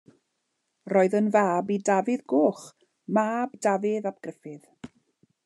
Roedd 0.93 1.15
yn 1.19 1.27
fab 1.35 1.69
i 1.75 1.77
Dafydd 1.89 2.25
Goch, 2.33 2.65
mab 3.19 3.55
Dafydd 3.67 4.11
ap 4.13 4.21
Gruffudd. 4.27 4.91